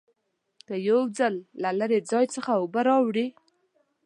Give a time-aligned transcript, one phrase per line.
[0.67, 3.27] که یو ځل له لرې ځای څخه اوبه راوړې.